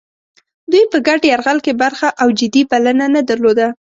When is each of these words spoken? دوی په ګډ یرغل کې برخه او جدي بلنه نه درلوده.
دوی 0.71 0.83
په 0.91 0.97
ګډ 1.07 1.21
یرغل 1.31 1.57
کې 1.65 1.73
برخه 1.83 2.07
او 2.21 2.27
جدي 2.39 2.61
بلنه 2.71 3.05
نه 3.15 3.21
درلوده. 3.29 3.67